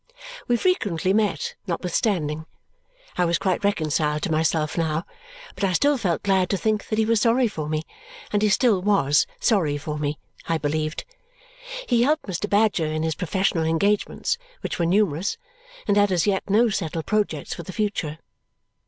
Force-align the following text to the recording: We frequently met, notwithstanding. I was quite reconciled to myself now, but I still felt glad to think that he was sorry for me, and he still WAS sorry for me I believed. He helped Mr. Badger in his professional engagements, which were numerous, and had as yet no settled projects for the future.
We 0.47 0.57
frequently 0.57 1.13
met, 1.13 1.53
notwithstanding. 1.67 2.47
I 3.19 3.25
was 3.25 3.37
quite 3.37 3.63
reconciled 3.63 4.23
to 4.23 4.31
myself 4.31 4.75
now, 4.75 5.05
but 5.53 5.63
I 5.63 5.73
still 5.73 5.95
felt 5.95 6.23
glad 6.23 6.49
to 6.49 6.57
think 6.57 6.87
that 6.87 6.97
he 6.97 7.05
was 7.05 7.21
sorry 7.21 7.47
for 7.47 7.69
me, 7.69 7.83
and 8.33 8.41
he 8.41 8.49
still 8.49 8.81
WAS 8.81 9.27
sorry 9.39 9.77
for 9.77 9.99
me 9.99 10.17
I 10.49 10.57
believed. 10.57 11.05
He 11.87 12.01
helped 12.01 12.25
Mr. 12.25 12.49
Badger 12.49 12.87
in 12.87 13.03
his 13.03 13.13
professional 13.13 13.63
engagements, 13.63 14.39
which 14.61 14.79
were 14.79 14.87
numerous, 14.87 15.37
and 15.87 15.97
had 15.97 16.11
as 16.11 16.25
yet 16.25 16.49
no 16.49 16.69
settled 16.69 17.05
projects 17.05 17.53
for 17.53 17.61
the 17.61 17.71
future. 17.71 18.17